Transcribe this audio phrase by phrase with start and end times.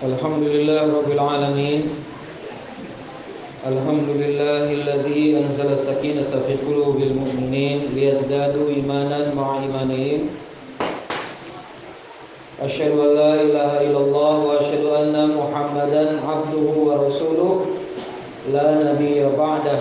[0.00, 1.80] الحمد لله رب العالمين.
[3.68, 10.20] الحمد لله الذي أنزل السكينة في قلوب المؤمنين ليزدادوا إيمانا مع إيمانهم.
[12.64, 17.66] أشهد أن لا إله إلا الله وأشهد أن محمدا عبده ورسوله.
[18.52, 19.80] لا نبي بعده.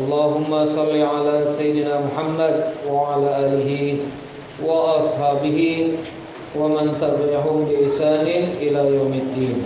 [0.00, 3.96] اللهم صل على سيدنا محمد وعلى آله
[4.64, 5.60] وأصحابه
[6.55, 8.27] ومن تبعهم بإحسان
[8.61, 9.57] إلى يوم الدين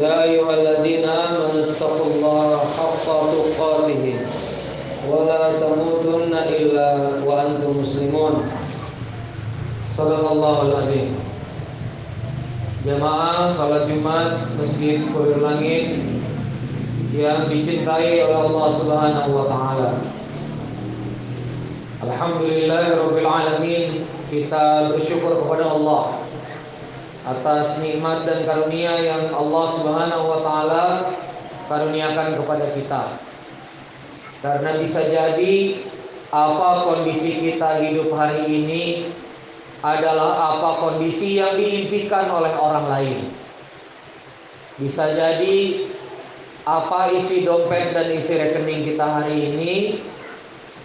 [0.00, 4.14] يا أيها الذين آمنوا اتقوا الله حق تقاته
[5.10, 6.88] ولا تموتن إلا
[7.26, 8.34] وأنتم مسلمون
[9.98, 11.10] صدق الله العظيم
[12.84, 16.04] Jamaah salat Jumat Masjid Kurir Langit
[17.16, 19.90] yang dicintai oleh Allah Subhanahu wa taala.
[21.99, 24.07] Alhamdulillahirabbil alamin.
[24.31, 26.23] Kita bersyukur kepada Allah
[27.27, 30.83] atas nikmat dan karunia yang Allah Subhanahu wa taala
[31.67, 33.03] karuniakan kepada kita.
[34.39, 35.83] Karena bisa jadi
[36.31, 39.11] apa kondisi kita hidup hari ini
[39.83, 43.19] adalah apa kondisi yang diimpikan oleh orang lain.
[44.79, 45.83] Bisa jadi
[46.63, 49.99] apa isi dompet dan isi rekening kita hari ini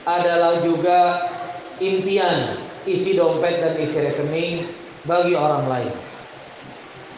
[0.04, 1.28] adalah juga
[1.80, 4.68] impian isi dompet dan isi rekening
[5.08, 5.92] bagi orang lain.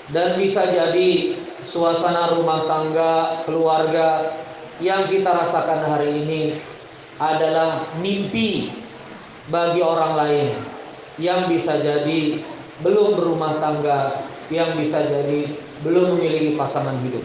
[0.06, 4.38] Dan bisa jadi suasana rumah tangga, keluarga
[4.78, 6.42] yang kita rasakan hari ini
[7.18, 8.70] adalah mimpi
[9.50, 10.48] bagi orang lain
[11.18, 12.38] yang bisa jadi
[12.84, 14.20] belum berumah tangga,
[14.52, 15.48] yang bisa jadi
[15.82, 17.24] belum memiliki pasangan hidup.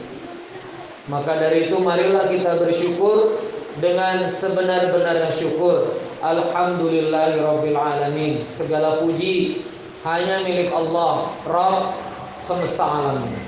[1.12, 3.36] Maka dari itu marilah kita bersyukur
[3.80, 5.96] dengan sebenar-benarnya syukur.
[6.20, 8.44] Alhamdulillahirabbil alamin.
[8.52, 9.64] Segala puji
[10.04, 11.96] hanya milik Allah, Rabb
[12.36, 13.42] semesta alam ini.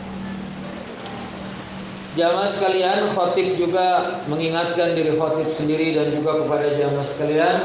[2.13, 7.55] Jamaah sekalian, khotib juga mengingatkan diri khotib sendiri dan juga kepada jamaah sekalian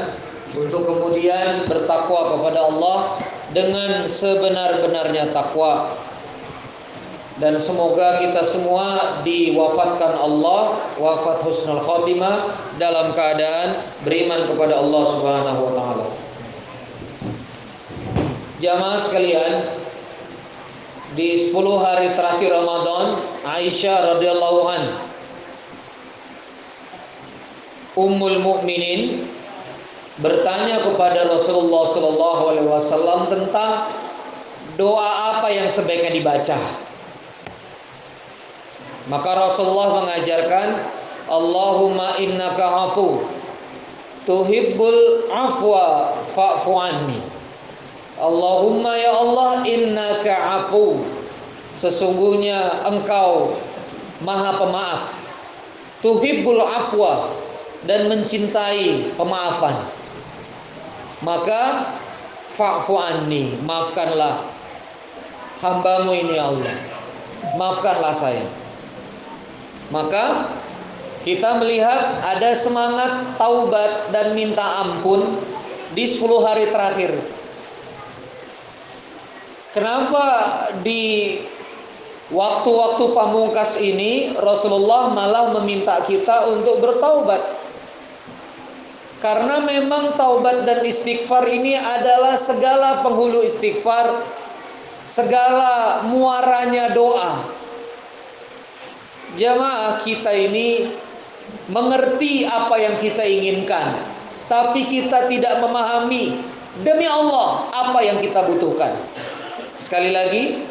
[0.57, 3.21] untuk kemudian bertakwa kepada Allah
[3.53, 5.93] dengan sebenar-benarnya takwa.
[7.39, 15.59] Dan semoga kita semua diwafatkan Allah wafat husnul khotimah dalam keadaan beriman kepada Allah Subhanahu
[15.71, 16.07] wa taala.
[18.59, 19.71] Jamaah sekalian,
[21.15, 24.83] di 10 hari terakhir Ramadan, Aisyah radhiyallahu an
[27.95, 29.23] Ummul Mukminin
[30.19, 33.95] bertanya kepada Rasulullah sallallahu alaihi wasallam tentang
[34.75, 36.88] doa apa yang sebaiknya dibaca.
[39.09, 40.85] Maka Rasulullah mengajarkan
[41.25, 43.25] Allahumma innaka afu
[44.29, 47.17] tuhibbul afwa fa'fu anni.
[48.21, 51.01] Allahumma ya Allah innaka afu
[51.73, 53.57] sesungguhnya engkau
[54.21, 55.25] maha pemaaf.
[56.05, 57.33] Tuhibbul afwa
[57.89, 59.89] dan mencintai pemaafan.
[61.25, 61.97] Maka
[62.53, 64.45] fa'fu anni maafkanlah
[65.65, 66.77] hambamu ini ya Allah.
[67.57, 68.68] Maafkanlah saya
[69.89, 70.53] maka
[71.27, 75.37] kita melihat ada semangat taubat dan minta ampun
[75.93, 77.17] di 10 hari terakhir
[79.75, 80.25] kenapa
[80.81, 81.43] di
[82.29, 87.59] waktu-waktu pamungkas ini Rasulullah malah meminta kita untuk bertaubat
[89.19, 94.23] karena memang taubat dan istighfar ini adalah segala penghulu istighfar,
[95.11, 97.58] segala muaranya doa.
[99.37, 100.89] Jamaah kita ini
[101.69, 104.01] mengerti apa yang kita inginkan,
[104.49, 106.41] tapi kita tidak memahami.
[106.79, 108.95] Demi Allah apa yang kita butuhkan.
[109.75, 110.63] Sekali lagi,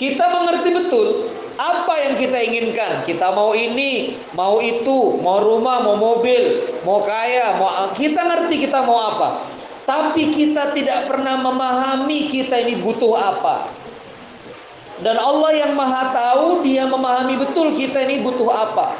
[0.00, 1.28] kita mengerti betul
[1.60, 3.04] apa yang kita inginkan.
[3.04, 8.80] Kita mau ini mau itu mau rumah mau mobil mau kaya mau kita ngerti kita
[8.82, 9.44] mau apa.
[9.84, 13.79] Tapi kita tidak pernah memahami kita ini butuh apa
[15.00, 18.96] dan Allah yang maha tahu dia memahami betul kita ini butuh apa.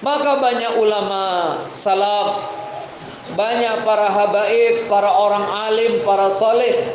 [0.00, 1.22] Maka banyak ulama
[1.76, 2.60] salaf
[3.34, 6.88] banyak para habaib para orang alim para soleh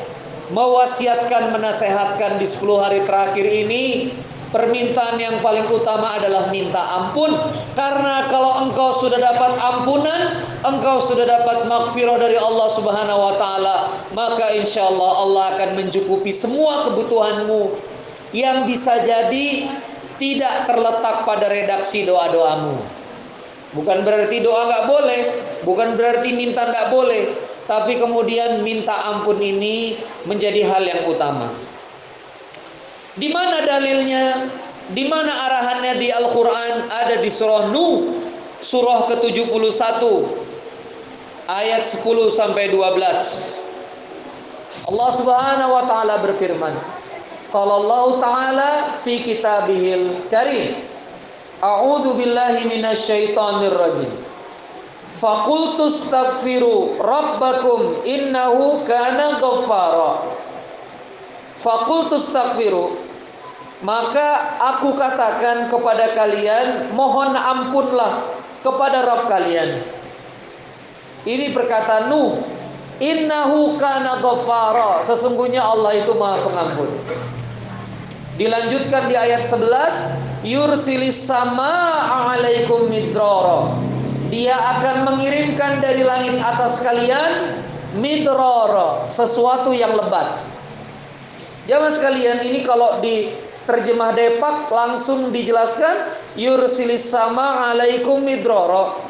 [0.52, 4.12] mewasiatkan menasehatkan di 10 hari terakhir ini
[4.56, 7.36] permintaan yang paling utama adalah minta ampun.
[7.76, 13.76] Karena kalau engkau sudah dapat ampunan engkau sudah dapat makfirah dari Allah Subhanahu wa taala
[14.16, 17.76] maka insya Allah Allah akan mencukupi semua kebutuhanmu.
[18.32, 19.68] Yang bisa jadi
[20.16, 22.80] tidak terletak pada redaksi doa-doamu.
[23.76, 25.22] Bukan berarti doa nggak boleh
[25.68, 27.34] bukan berarti minta nggak boleh
[27.66, 29.98] tapi kemudian minta ampun ini
[30.30, 31.65] menjadi hal yang utama.
[33.16, 34.52] Di mana dalilnya?
[34.92, 36.92] Di mana arahannya di Al-Qur'an?
[36.92, 38.22] Ada di surah Nuh,
[38.60, 40.04] surah ke-71
[41.48, 42.04] ayat 10
[42.36, 43.56] sampai 12.
[44.86, 46.76] Allah Subhanahu wa taala berfirman,
[47.50, 50.76] Qala Allah taala fi kitabihil karim,
[51.64, 54.12] A'udzu billahi minasyaitonir rajim.
[55.16, 60.44] Faqultu astaghfiru rabbakum innahu kana ghaffara.
[61.66, 62.94] Faqultu astaghfiru
[63.82, 69.82] maka aku katakan kepada kalian mohon ampunlah kepada Rabb kalian.
[71.26, 72.46] Ini perkataan Nuh.
[73.02, 75.04] Innahu kana ghaffara.
[75.04, 76.90] Sesungguhnya Allah itu Maha Pengampun.
[78.40, 81.98] Dilanjutkan di ayat 11, yursilis sama
[82.32, 83.76] alaikum midrara
[84.36, 87.62] dia akan mengirimkan dari langit atas kalian
[87.96, 90.55] midror, sesuatu yang lebat.
[91.66, 93.34] Jamaah sekalian, ini kalau di
[93.66, 99.02] terjemah Depak langsung dijelaskan yursilis sama alaikum midroro.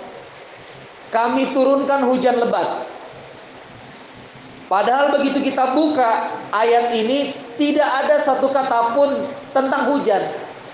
[1.12, 2.88] Kami turunkan hujan lebat.
[4.72, 10.24] Padahal begitu kita buka ayat ini tidak ada satu kata pun tentang hujan.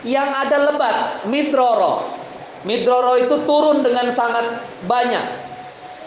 [0.06, 0.96] Yang ada lebat,
[1.30, 2.14] midroro.
[2.62, 5.26] Midroro itu turun dengan sangat banyak.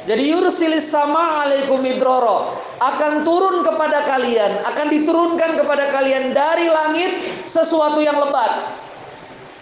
[0.07, 7.13] Jadi yursilis sama alaikum midroro akan turun kepada kalian, akan diturunkan kepada kalian dari langit
[7.47, 8.75] sesuatu yang lebat,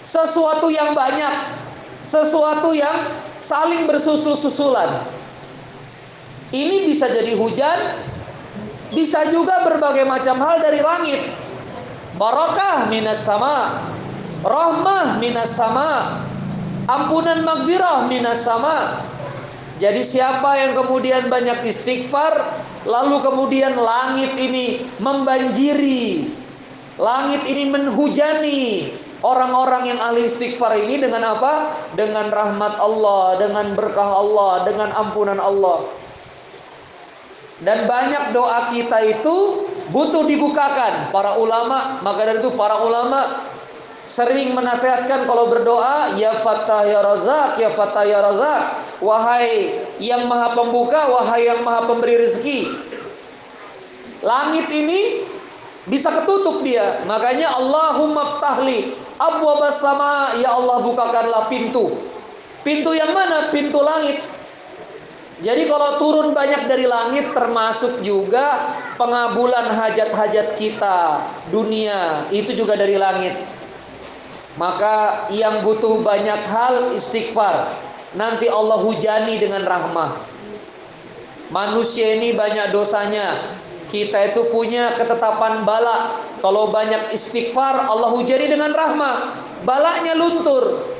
[0.08, 1.34] sesuatu yang banyak,
[2.08, 3.12] sesuatu yang
[3.44, 5.04] saling bersusul-susulan.
[6.52, 7.96] Ini bisa jadi hujan,
[8.92, 11.32] bisa juga berbagai macam hal dari langit.
[12.20, 13.80] Barakah minas sama,
[14.44, 16.20] rahmah minas sama,
[16.84, 19.00] ampunan maghfirah minas sama.
[19.80, 26.30] Jadi siapa yang kemudian banyak istighfar, lalu kemudian langit ini membanjiri,
[26.98, 28.62] langit ini menhujani
[29.22, 31.72] orang-orang yang ahli istighfar ini dengan apa?
[31.94, 35.86] Dengan rahmat Allah, dengan berkah Allah, dengan ampunan Allah.
[37.62, 43.46] Dan banyak doa kita itu butuh dibukakan para ulama, maka dari itu para ulama
[44.12, 48.62] sering menasihatkan kalau berdoa ya Fattah ya Razak ya Fattah ya Razak.
[49.00, 52.76] Wahai yang maha pembuka wahai yang maha pemberi rezeki.
[54.20, 55.24] Langit ini
[55.88, 57.00] bisa ketutup dia.
[57.08, 61.96] Makanya Allahumma ftahli abwabas sama ya Allah bukakanlah pintu.
[62.60, 63.48] Pintu yang mana?
[63.48, 64.22] Pintu langit.
[65.42, 72.30] Jadi kalau turun banyak dari langit termasuk juga pengabulan hajat-hajat kita dunia.
[72.30, 73.61] Itu juga dari langit
[74.60, 77.72] maka yang butuh banyak hal istighfar.
[78.12, 80.28] Nanti Allah hujani dengan rahmah.
[81.48, 83.56] Manusia ini banyak dosanya.
[83.88, 86.20] Kita itu punya ketetapan balak.
[86.40, 89.36] Kalau banyak istighfar, Allah hujani dengan rahmah.
[89.64, 90.92] Balaknya luntur.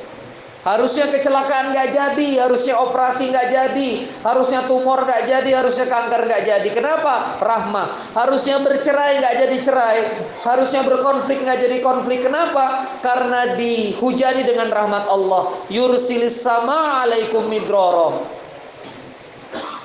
[0.62, 6.42] Harusnya kecelakaan gak jadi, harusnya operasi gak jadi, harusnya tumor gak jadi, harusnya kanker gak
[6.46, 6.68] jadi.
[6.70, 7.42] Kenapa?
[7.42, 8.14] Rahmah.
[8.14, 9.98] Harusnya bercerai gak jadi cerai,
[10.46, 12.22] harusnya berkonflik gak jadi konflik.
[12.22, 12.94] Kenapa?
[13.02, 15.50] Karena dihujani dengan rahmat Allah.
[15.66, 18.22] Yursilis sama alaikum midroro.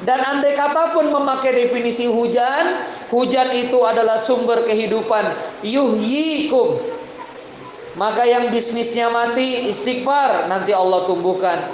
[0.05, 5.33] Dan andai kata pun memakai definisi hujan, hujan itu adalah sumber kehidupan.
[5.65, 6.96] Yuhyikum
[7.97, 11.65] maka yang bisnisnya mati istighfar nanti Allah tumbuhkan.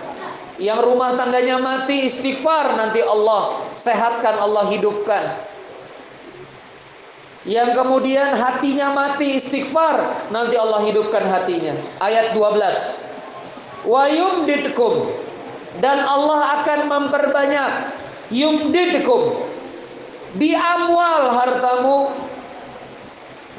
[0.55, 5.23] Yang rumah tangganya mati istighfar nanti Allah sehatkan, Allah hidupkan.
[7.43, 11.75] Yang kemudian hatinya mati istighfar nanti Allah hidupkan hatinya.
[11.99, 13.83] Ayat 12.
[13.83, 15.11] Wa yumdidkum
[15.83, 17.71] dan Allah akan memperbanyak
[18.31, 19.43] yumdidkum
[20.39, 22.15] bi amwal hartamu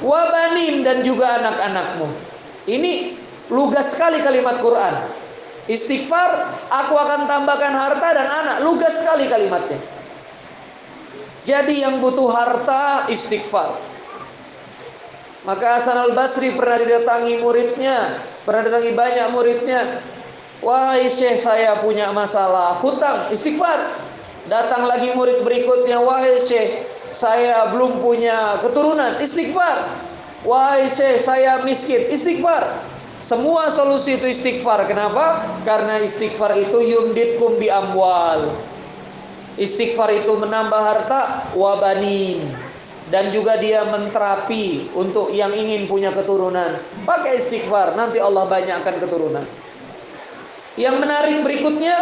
[0.01, 2.34] wabanin dan juga anak-anakmu.
[2.65, 3.17] Ini
[3.53, 5.05] lugas sekali kalimat Quran.
[5.65, 8.57] Istighfar, aku akan tambahkan harta dan anak.
[8.65, 9.81] Lugas sekali kalimatnya.
[11.45, 13.77] Jadi yang butuh harta istighfar.
[15.45, 18.17] Maka Hasan al-Basri pernah didatangi muridnya,
[18.49, 19.81] pernah didatangi banyak muridnya.
[20.65, 23.93] Wahai syekh saya punya masalah hutang, istighfar.
[24.49, 29.93] Datang lagi murid berikutnya, wahai syekh saya belum punya keturunan, istighfar.
[30.45, 32.13] Wahai syekh saya miskin.
[32.13, 32.85] Istighfar.
[33.25, 34.85] Semua solusi itu istighfar.
[34.85, 35.41] Kenapa?
[35.65, 38.53] Karena istighfar itu yumditkum bi amwal.
[39.57, 42.51] Istighfar itu menambah harta Wabanin
[43.07, 46.77] Dan juga dia menterapi Untuk yang ingin punya keturunan.
[47.07, 49.49] Pakai istighfar Nanti Allah banyakkan keturunan.
[50.75, 51.97] Yang menarik berikutnya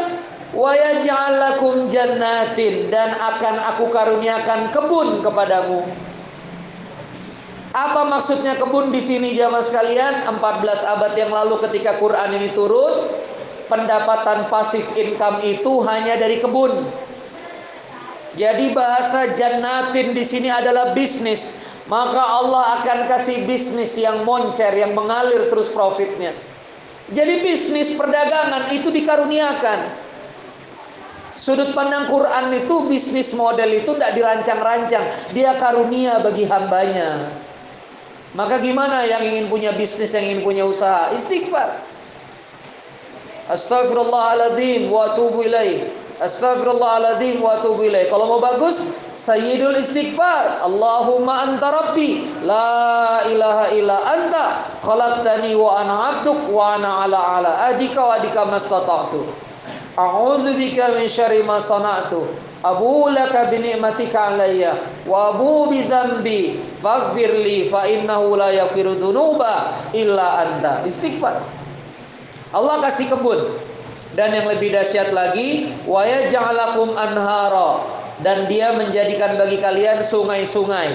[0.56, 2.88] wa yaj'al lakum jannatin.
[2.88, 5.84] Dan akan aku karuniakan kebun kepadamu.
[7.72, 10.28] Apa maksudnya kebun di sini jamaah sekalian?
[10.28, 13.08] 14 abad yang lalu ketika Quran ini turun,
[13.64, 16.84] pendapatan pasif income itu hanya dari kebun.
[18.36, 21.52] Jadi bahasa jannatin di sini adalah bisnis.
[21.88, 26.36] Maka Allah akan kasih bisnis yang moncer, yang mengalir terus profitnya.
[27.08, 29.80] Jadi bisnis perdagangan itu dikaruniakan.
[31.32, 37.41] Sudut pandang Quran itu bisnis model itu tidak dirancang-rancang, dia karunia bagi hambanya.
[38.32, 41.12] Maka gimana yang ingin punya bisnis, yang ingin punya usaha?
[41.12, 41.84] Istighfar.
[43.52, 45.92] Astagfirullahaladzim wa atubu ilaih.
[46.16, 48.08] Astagfirullahaladzim wa atubu ilaih.
[48.08, 48.80] Kalau mau bagus,
[49.12, 50.64] Sayyidul istighfar.
[50.64, 52.26] Allahumma anta rabbi.
[52.42, 54.46] La ilaha illa anta.
[54.80, 59.22] Khalaqtani wa ana abduk wa ana ala ala adika wa adika mastata'tu.
[59.94, 62.24] A'udzu bika min syarri ma sana'tu.
[62.62, 68.96] Abu laka bi ni'matika alayya wa abu bi dzambi faghfir li fa innahu la yaghfiru
[69.02, 70.86] dzunuba illa anta.
[70.86, 71.42] Istighfar.
[72.54, 73.58] Allah kasih kebun.
[74.12, 77.80] Dan yang lebih dahsyat lagi, wa yaj'alakum anhara
[78.20, 80.94] dan dia menjadikan bagi kalian sungai-sungai.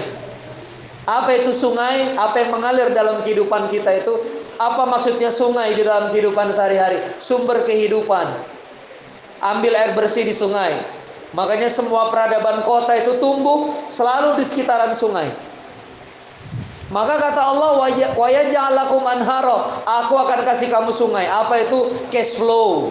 [1.08, 2.14] Apa itu sungai?
[2.14, 4.22] Apa yang mengalir dalam kehidupan kita itu?
[4.60, 7.00] Apa maksudnya sungai di dalam kehidupan sehari-hari?
[7.18, 8.28] Sumber kehidupan
[9.42, 10.97] ambil air bersih di sungai.
[11.38, 15.30] Makanya semua peradaban kota itu tumbuh selalu di sekitaran sungai.
[16.90, 17.78] Maka kata Allah
[18.18, 19.86] waya ja'alakum anharo.
[19.86, 21.30] Aku akan kasih kamu sungai.
[21.30, 22.90] Apa itu cash flow?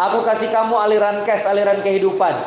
[0.00, 2.40] Aku kasih kamu aliran cash, aliran kehidupan.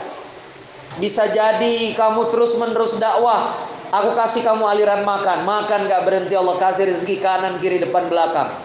[0.97, 3.61] Bisa jadi kamu terus menerus dakwah.
[3.93, 5.45] Aku kasih kamu aliran makan.
[5.45, 8.57] Makan gak berhenti Allah kasih rezeki kanan kiri depan belakang.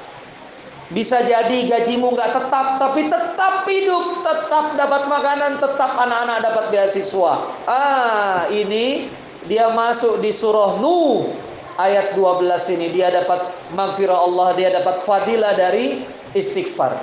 [0.92, 7.32] Bisa jadi gajimu nggak tetap, tapi tetap hidup, tetap dapat makanan, tetap anak-anak dapat beasiswa.
[7.64, 9.08] Ah, ini
[9.48, 11.32] dia masuk di surah Nuh
[11.80, 12.92] ayat 12 ini.
[12.92, 16.04] Dia dapat magfirah Allah, dia dapat fadilah dari
[16.36, 17.00] istighfar.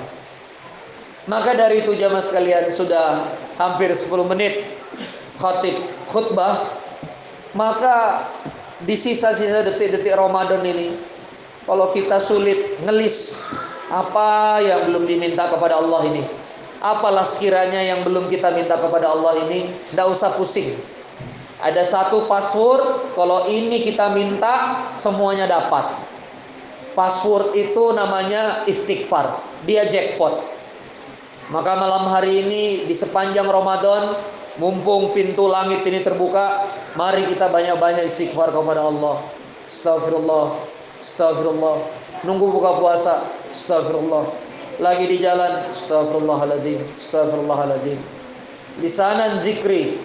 [1.26, 3.26] Maka dari itu jamaah sekalian sudah
[3.58, 4.70] hampir 10 menit
[5.42, 5.76] khatib
[6.14, 6.78] khutbah.
[7.58, 8.30] Maka
[8.86, 10.94] di sisa-sisa detik-detik Ramadan ini
[11.66, 13.34] kalau kita sulit ngelis
[13.90, 16.22] apa yang belum diminta kepada Allah ini?
[16.80, 19.68] Apalah sekiranya yang belum kita minta kepada Allah ini?
[19.90, 20.78] Tidak usah pusing.
[21.60, 25.92] Ada satu password, kalau ini kita minta, semuanya dapat.
[26.96, 29.44] Password itu namanya istighfar.
[29.68, 30.40] Dia jackpot.
[31.52, 34.16] Maka malam hari ini di sepanjang Ramadan,
[34.56, 36.64] mumpung pintu langit ini terbuka,
[36.96, 39.20] mari kita banyak-banyak istighfar kepada Allah.
[39.68, 40.64] Astagfirullah,
[40.96, 41.99] astagfirullah.
[42.24, 44.24] Nunggu buka puasa, Astagfirullah.
[44.80, 48.00] Lagi di jalan, astagfirullahaladzim, astagfirullahaladzim.
[48.80, 50.00] Lisanan zikri.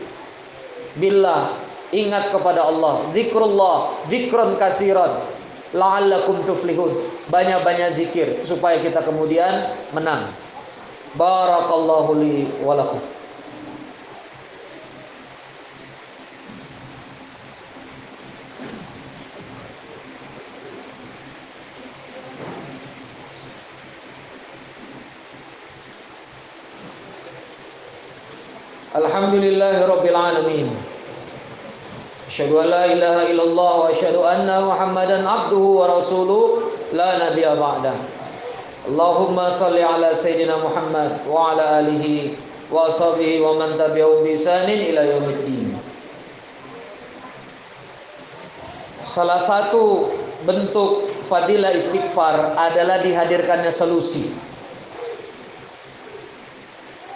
[0.99, 1.55] Billah,
[1.95, 3.07] ingat kepada Allah.
[3.15, 5.23] Zikrullah, zikron kasiran.
[5.71, 7.07] La'allakum tuflihun.
[7.31, 10.31] Banyak-banyak zikir supaya kita kemudian menang.
[11.15, 13.14] Barakallahu li walakum.
[28.95, 30.71] Alhamdulillahi Rabbil Alamin.
[30.71, 36.71] An la ilaha illallah wa asyadu anna muhammadan abduhu wa rasuluh.
[36.95, 37.91] La nabiya ba'da.
[38.87, 42.39] Allahumma salli ala Sayyidina Muhammad wa ala alihi
[42.71, 45.75] wa ashabihi wa man tabi'ahum bisanin ila yaumiddin
[49.03, 50.07] Salah satu
[50.47, 54.31] bentuk fadilah istighfar adalah dihadirkannya solusi.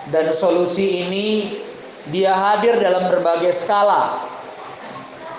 [0.09, 1.27] Dan solusi ini
[2.09, 4.25] dia hadir dalam berbagai skala.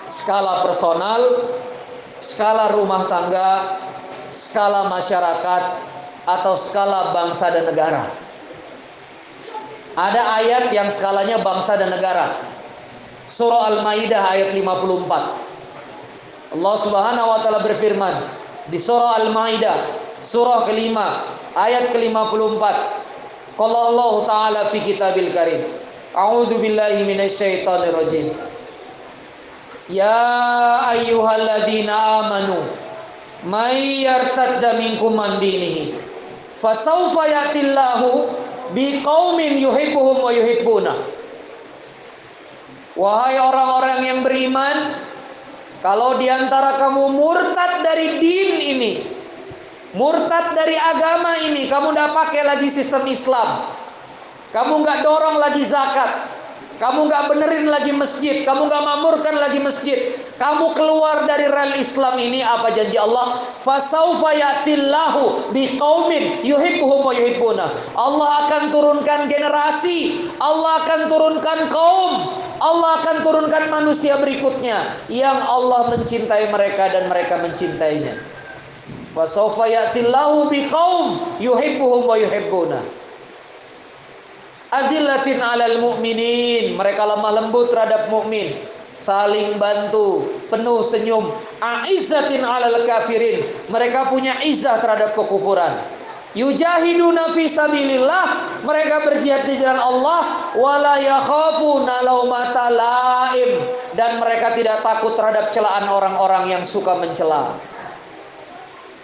[0.07, 1.51] Skala personal,
[2.19, 3.79] skala rumah tangga,
[4.35, 5.63] skala masyarakat,
[6.27, 8.11] atau skala bangsa dan negara.
[9.95, 12.39] Ada ayat yang skalanya bangsa dan negara.
[13.27, 15.51] Surah Al-Maidah ayat 54.
[16.51, 18.27] Allah Subhanahu wa taala berfirman
[18.67, 19.75] di surah Al-Maidah
[20.19, 22.63] surah kelima ayat ke-54.
[23.59, 25.67] Qala Allah taala fi kitabil karim
[26.11, 28.27] A'udzu billahi minasyaitonir rajim.
[29.87, 30.19] Ya
[30.91, 32.67] ayyuhalladzina amanu
[33.47, 35.95] may yartadda minkum an dinihi
[36.59, 38.27] fasawfa yatillahu
[38.75, 40.93] biqaumin yuhibbuhum wa yuhibbuna.
[42.91, 44.99] Wahai orang-orang yang beriman,
[45.79, 48.91] kalau di antara kamu murtad dari din ini,
[49.95, 53.71] murtad dari agama ini, kamu tidak pakai lagi sistem Islam,
[54.51, 56.27] Kamu nggak dorong lagi zakat.
[56.81, 60.17] Kamu nggak benerin lagi masjid, kamu nggak mamurkan lagi masjid.
[60.41, 63.45] Kamu keluar dari rel Islam ini apa janji Allah?
[63.61, 67.69] Fasaufa yatillahu biqaumin yuhibbuhum wa yuhibbuna.
[67.93, 75.93] Allah akan turunkan generasi, Allah akan turunkan kaum, Allah akan turunkan manusia berikutnya yang Allah
[75.93, 78.17] mencintai mereka dan mereka mencintainya.
[79.13, 83.00] Fasaufa yatillahu biqaum yuhibbuhum wa yuhibbuna.
[84.71, 86.79] Adillatin alal mu'minin.
[86.79, 88.55] Mereka lemah lembut terhadap mukmin.
[89.03, 91.35] Saling bantu, penuh senyum.
[91.59, 93.43] Aizzatin alal kafirin.
[93.67, 95.75] Mereka punya izah terhadap kekufuran.
[96.31, 98.63] Yujahiduna fi sabilillah.
[98.63, 100.55] Mereka berjihad di jalan Allah.
[100.55, 103.67] Wala yakhafuna laumata laim.
[103.91, 107.59] Dan mereka tidak takut terhadap celaan orang-orang yang suka mencela.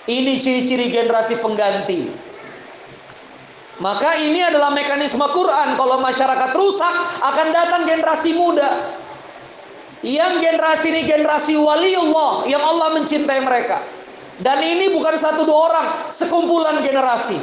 [0.07, 2.26] Ini ciri-ciri generasi pengganti.
[3.77, 5.77] Maka ini adalah mekanisme Quran.
[5.77, 8.89] Kalau masyarakat rusak, akan datang generasi muda.
[10.01, 13.81] Yang generasi ini generasi waliullah yang Allah mencintai mereka.
[14.37, 17.37] Dan ini bukan satu dua orang, sekumpulan generasi.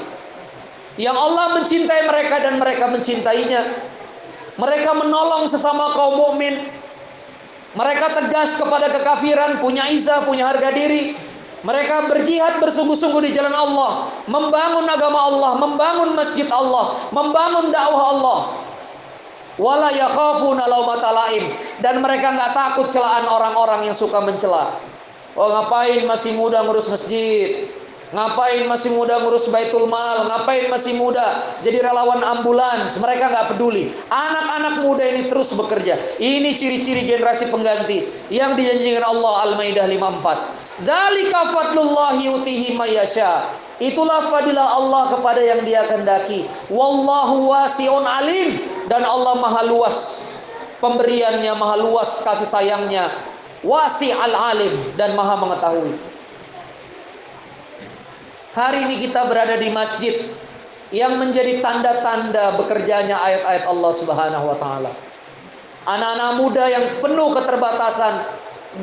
[0.95, 3.63] Yang Allah mencintai mereka dan mereka mencintainya.
[4.55, 6.63] Mereka menolong sesama kaum mukmin.
[7.75, 11.19] Mereka tegas kepada kekafiran, punya izah, punya harga diri.
[11.65, 18.39] Mereka berjihad bersungguh-sungguh di jalan Allah, membangun agama Allah, membangun masjid Allah, membangun dakwah Allah.
[19.57, 20.67] Wala yakhafuna
[21.81, 24.77] dan mereka nggak takut celaan orang-orang yang suka mencela.
[25.35, 27.71] Oh ngapain masih muda ngurus masjid?
[28.15, 30.27] Ngapain masih muda ngurus baitul mal?
[30.31, 32.95] Ngapain masih muda jadi relawan ambulans?
[32.99, 33.91] Mereka nggak peduli.
[34.11, 36.19] Anak-anak muda ini terus bekerja.
[36.19, 40.64] Ini ciri-ciri generasi pengganti yang dijanjikan Allah Al-Maidah 54.
[40.83, 43.55] Zalika fadlullah yutihi mayasya.
[43.79, 46.47] Itulah fadilah Allah kepada yang dia kehendaki.
[46.67, 48.59] Wallahu wasi'un alim
[48.91, 50.31] dan Allah maha luas.
[50.83, 53.15] Pemberiannya maha luas kasih sayangnya.
[53.63, 55.95] Wasi al alim dan maha mengetahui.
[58.55, 60.31] Hari ini kita berada di masjid
[60.95, 64.91] yang menjadi tanda-tanda bekerjanya ayat-ayat Allah Subhanahu wa taala.
[65.87, 68.15] Anak-anak muda yang penuh keterbatasan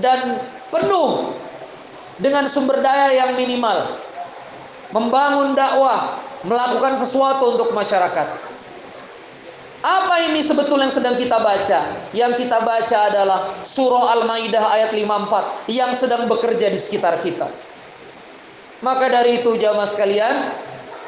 [0.03, 1.31] dan penuh
[2.21, 3.97] dengan sumber daya yang minimal.
[4.93, 8.53] Membangun dakwah, melakukan sesuatu untuk masyarakat.
[9.81, 11.79] Apa ini sebetulnya yang sedang kita baca?
[12.13, 17.49] Yang kita baca adalah surah Al-Maidah ayat 54 yang sedang bekerja di sekitar kita.
[18.85, 20.53] Maka dari itu jamaah sekalian,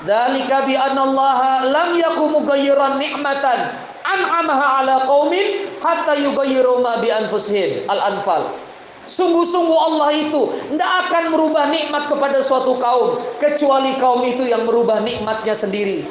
[0.01, 7.85] dzalika bi annallaha lam yakum mughayyiran ni'matan an'amaha ala qaumin hatta yughayyiru ma bi anfusihim.
[7.85, 8.72] Al-Anfal.
[9.03, 15.03] Sungguh-sungguh Allah itu tidak akan merubah nikmat kepada suatu kaum kecuali kaum itu yang merubah
[15.03, 16.07] nikmatnya sendiri.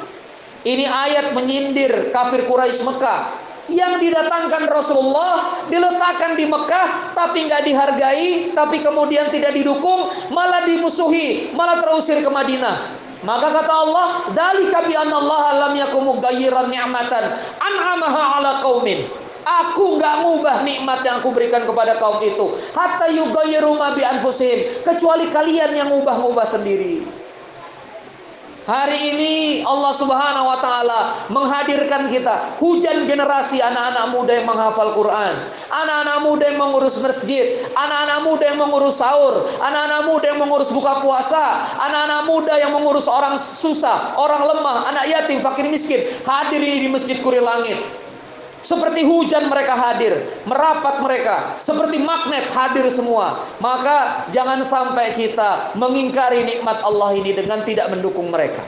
[0.63, 3.41] Ini ayat menyindir kafir Quraisy Mekah.
[3.71, 11.55] Yang didatangkan Rasulullah diletakkan di Mekah tapi nggak dihargai tapi kemudian tidak didukung malah dimusuhi
[11.55, 12.99] malah terusir ke Madinah.
[13.23, 19.07] Maka kata Allah dzalika bi anna Allah lam yakum mughayyiran ni'matan an'amaha ala qaumin
[19.43, 22.55] Aku nggak ngubah nikmat yang aku berikan kepada kaum itu.
[22.71, 24.81] Hatta yughayyiru ma bi anfusihim.
[24.81, 27.23] Kecuali kalian yang ngubah-ngubah sendiri.
[28.63, 29.33] Hari ini
[29.67, 35.35] Allah Subhanahu wa taala menghadirkan kita hujan generasi anak-anak muda yang menghafal Quran,
[35.67, 41.03] anak-anak muda yang mengurus masjid, anak-anak muda yang mengurus sahur, anak-anak muda yang mengurus buka
[41.03, 46.87] puasa, anak-anak muda yang mengurus orang susah, orang lemah, anak yatim, fakir miskin, hadir ini
[46.87, 48.02] di Masjid Kurir Langit.
[48.63, 53.43] Seperti hujan mereka hadir, merapat mereka, seperti magnet hadir semua.
[53.59, 58.63] Maka jangan sampai kita mengingkari nikmat Allah ini dengan tidak mendukung mereka.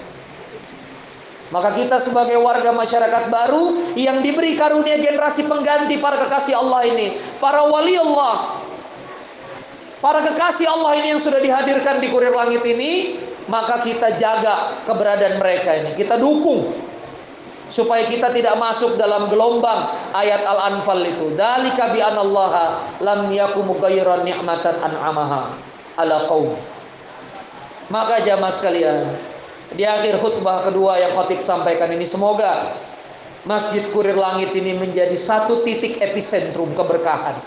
[1.48, 7.16] Maka kita sebagai warga masyarakat baru yang diberi karunia generasi pengganti para kekasih Allah ini,
[7.40, 8.60] para wali Allah,
[10.04, 13.16] para kekasih Allah ini yang sudah dihadirkan di kurir langit ini,
[13.48, 16.74] maka kita jaga keberadaan mereka ini, kita dukung
[17.70, 21.34] supaya kita tidak masuk dalam gelombang ayat Al-Anfal itu.
[21.34, 25.54] Dalika bi anallaha lam yakum ghayran ni'matan an'amaha
[25.98, 26.54] ala qaum.
[27.90, 29.14] Maka jamaah sekalian,
[29.78, 32.74] di akhir khutbah kedua yang khatib sampaikan ini semoga
[33.46, 37.38] Masjid Kurir Langit ini menjadi satu titik epicentrum keberkahan.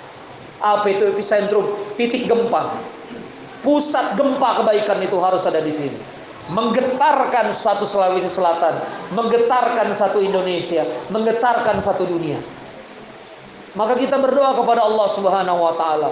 [0.62, 1.74] Apa itu epicentrum?
[1.98, 2.78] Titik gempa.
[3.66, 6.17] Pusat gempa kebaikan itu harus ada di sini
[6.48, 8.80] menggetarkan satu Sulawesi Selatan,
[9.12, 12.40] menggetarkan satu Indonesia, menggetarkan satu dunia.
[13.76, 16.10] Maka kita berdoa kepada Allah Subhanahu wa taala.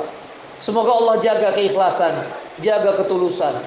[0.60, 2.28] Semoga Allah jaga keikhlasan,
[2.60, 3.60] jaga ketulusan,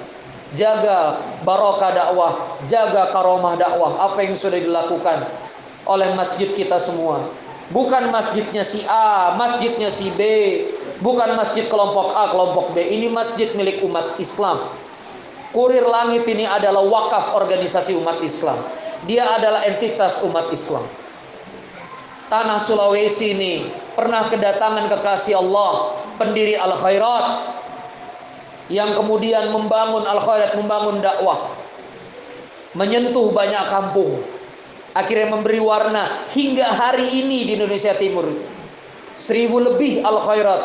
[0.57, 2.33] jaga barokah dakwah,
[2.65, 5.25] jaga karomah dakwah apa yang sudah dilakukan
[5.85, 7.29] oleh masjid kita semua.
[7.69, 10.21] Bukan masjidnya si A, masjidnya si B,
[11.05, 12.81] bukan masjid kelompok A, kelompok B.
[12.81, 14.73] Ini masjid milik umat Islam.
[15.49, 18.61] Kurir Langit ini adalah wakaf organisasi umat Islam.
[19.09, 20.85] Dia adalah entitas umat Islam.
[22.29, 23.65] Tanah Sulawesi ini
[23.97, 27.25] pernah kedatangan kekasih Allah, pendiri Al Khairat
[28.69, 31.49] yang kemudian membangun Al Khairat, membangun dakwah.
[32.77, 34.21] Menyentuh banyak kampung.
[34.93, 38.29] Akhirnya memberi warna hingga hari ini di Indonesia Timur.
[39.17, 40.61] Seribu lebih Al Khairat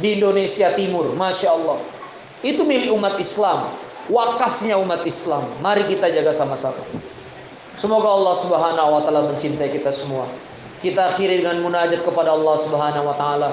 [0.00, 1.76] di Indonesia Timur, Masya Allah.
[2.40, 5.46] Itu milik umat Islam wakafnya umat Islam.
[5.62, 6.80] Mari kita jaga sama-sama.
[7.78, 10.26] Semoga Allah Subhanahu wa taala mencintai kita semua.
[10.82, 13.48] Kita akhiri dengan munajat kepada Allah Subhanahu wa taala.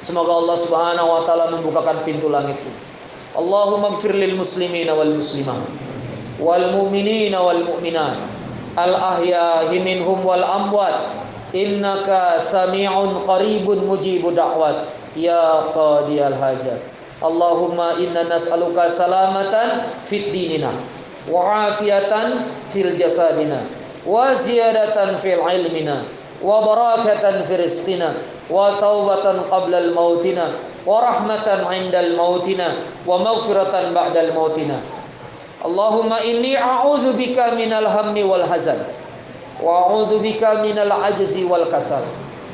[0.00, 2.56] Semoga Allah Subhanahu wa taala membukakan pintu langit.
[3.36, 5.60] Allahumma ighfir lil muslimina wal muslimat
[6.40, 8.16] wal mu'minina wal mu'minat
[8.76, 11.16] al ahya'i minhum wal amwat
[11.52, 16.80] innaka sami'un qaribun mujibud da'wat ya qadiyal hajat
[17.22, 20.68] Allahumma inna nas'aluka salamatan fit dinina
[21.24, 23.64] wa afiyatan fil jasadina
[24.04, 26.04] wa ziyadatan fil ilmina
[26.44, 28.12] wa barakatan fi rizqina
[28.52, 30.52] wa taubatan qabla al mautina
[30.84, 32.68] wa rahmatan 'inda al mautina
[33.08, 34.78] wa maghfiratan ba'da al mautina
[35.64, 38.86] Allahumma inni a'udzu bika minal hammi wal hazan
[39.58, 42.04] wa a'udzu bika minal ajzi wal kasal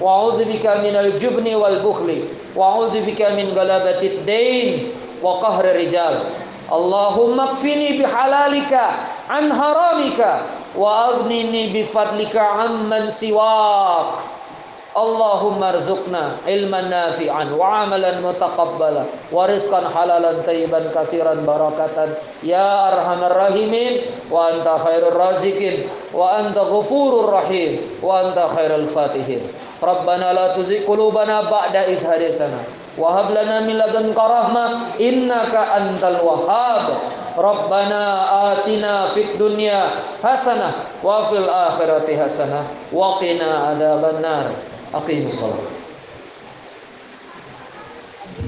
[0.02, 2.26] Wa'udhu bika minal jubni wal bukhli
[2.58, 4.90] wa'udzubika min galabatid dain
[5.22, 6.26] Wa qahri rijal
[6.66, 10.42] Allahumma kfini bihalalika An haramika
[10.74, 14.32] Wa aghnini bifadlika amman siwak
[14.92, 22.12] Allahumma arzuqna ilman nafi'an wa amalan mutakabbala, wa rizqan halalan tayyiban katiran barakatan
[22.44, 29.40] ya arhamar rahimin wa anta khairul razikin wa anta ghafurur rahim wa anta khairul fatihin
[29.84, 32.60] ربنا لا تزغ قلوبنا بعد إذ هديتنا.
[32.98, 34.66] وهب لنا من لدنك رحمة
[35.00, 36.86] إنك أنت الوهاب.
[37.38, 38.02] ربنا
[38.52, 39.90] آتنا في الدنيا
[40.24, 40.70] حسنة
[41.04, 42.64] وفي الآخرة حسنة.
[42.92, 44.46] وقنا عذاب النار.
[44.94, 45.81] أقيم الصلاة.